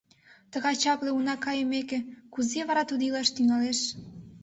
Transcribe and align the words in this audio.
Тыгай 0.51 0.75
чапле 0.83 1.09
уна 1.17 1.35
кайымеке, 1.45 1.99
кузе 2.33 2.59
вара 2.67 2.83
тудо 2.89 3.03
илаш 3.09 3.29
тӱҥалеш? 3.35 3.79